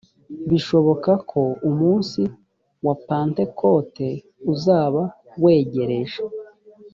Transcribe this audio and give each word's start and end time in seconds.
bishoboka 0.49 1.11
ko 1.31 1.41
umunsi 1.69 2.21
wa 2.85 2.95
pentekote 3.07 4.07
uzaba 4.51 5.01
wegereje 5.43 6.21